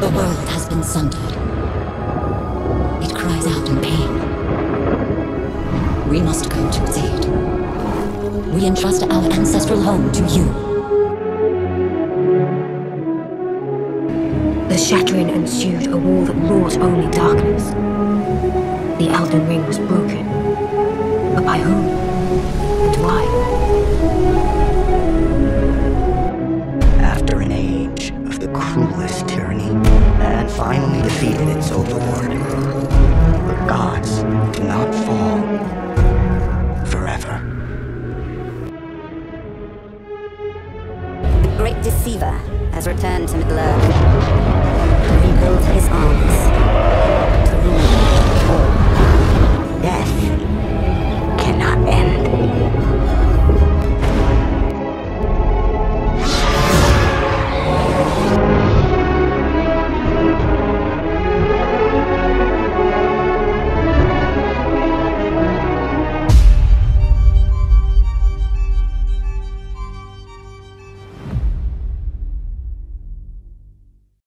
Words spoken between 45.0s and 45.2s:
to